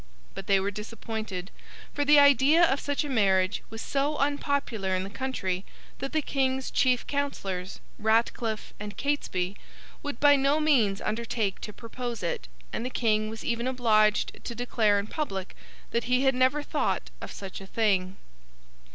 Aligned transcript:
But 0.33 0.47
they 0.47 0.59
were 0.59 0.71
disappointed, 0.71 1.51
for 1.93 2.03
the 2.03 2.17
idea 2.17 2.63
of 2.65 2.79
such 2.79 3.03
a 3.03 3.07
marriage 3.07 3.61
was 3.69 3.83
so 3.83 4.17
unpopular 4.17 4.95
in 4.95 5.03
the 5.03 5.11
country, 5.11 5.63
that 5.99 6.11
the 6.11 6.23
King's 6.23 6.71
chief 6.71 7.05
counsellors, 7.05 7.79
Ratcliffe 7.99 8.73
and 8.79 8.97
Catesby, 8.97 9.57
would 10.01 10.19
by 10.19 10.35
no 10.35 10.59
means 10.59 11.01
undertake 11.01 11.61
to 11.61 11.71
propose 11.71 12.23
it, 12.23 12.47
and 12.73 12.83
the 12.83 12.89
King 12.89 13.29
was 13.29 13.43
even 13.45 13.67
obliged 13.67 14.43
to 14.43 14.55
declare 14.55 14.97
in 14.97 15.05
public 15.05 15.55
that 15.91 16.05
he 16.05 16.23
had 16.23 16.33
never 16.33 16.63
thought 16.63 17.11
of 17.21 17.31
such 17.31 17.61
a 17.61 17.67
thing. 17.67 18.17